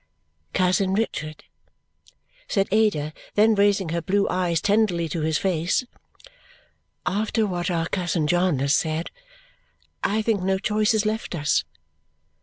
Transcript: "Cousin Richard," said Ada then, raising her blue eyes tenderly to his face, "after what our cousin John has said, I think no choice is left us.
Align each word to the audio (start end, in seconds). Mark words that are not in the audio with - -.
"Cousin 0.55 0.93
Richard," 0.95 1.43
said 2.47 2.67
Ada 2.71 3.13
then, 3.35 3.53
raising 3.53 3.89
her 3.89 4.01
blue 4.01 4.27
eyes 4.29 4.59
tenderly 4.59 5.07
to 5.07 5.21
his 5.21 5.37
face, 5.37 5.85
"after 7.05 7.45
what 7.45 7.69
our 7.69 7.87
cousin 7.87 8.25
John 8.25 8.57
has 8.57 8.73
said, 8.73 9.11
I 10.03 10.23
think 10.23 10.41
no 10.41 10.57
choice 10.57 10.95
is 10.95 11.05
left 11.05 11.35
us. 11.35 11.65